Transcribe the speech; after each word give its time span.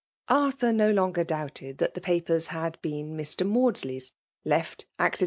Arthur 0.29 0.73
no 0.73 0.89
longer 0.89 1.23
doubted 1.23 1.77
that 1.77 1.93
the 1.93 2.01
papers 2.01 2.47
had 2.47 2.81
been 2.81 3.15
Mr. 3.15 3.45
Maudsley* 3.47 3.97
s, 3.97 4.11
left 4.43 4.87
acciden 4.97 4.97
54 4.97 5.05
FSlfAX. 5.09 5.19